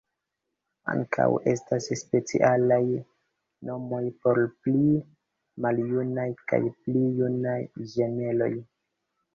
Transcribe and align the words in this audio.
Ankaŭ 0.93 1.27
estas 1.51 1.89
specialaj 2.01 2.81
nomoj 3.69 4.01
por 4.25 4.43
pli 4.65 4.83
maljunaj 5.67 6.29
kaj 6.53 6.65
pli 6.81 7.07
junaj 7.23 7.59
ĝemeloj. 7.95 8.55